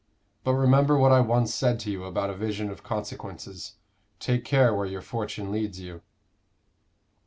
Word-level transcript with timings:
But 0.43 0.55
remember 0.55 0.97
what 0.97 1.11
I 1.11 1.19
once 1.19 1.53
said 1.53 1.79
to 1.81 1.91
you 1.91 2.05
about 2.05 2.31
a 2.31 2.35
vision 2.35 2.71
of 2.71 2.81
consequences; 2.81 3.73
take 4.19 4.43
care 4.43 4.73
where 4.73 4.87
your 4.87 5.03
fortune 5.03 5.51
leads 5.51 5.79
you." 5.79 6.01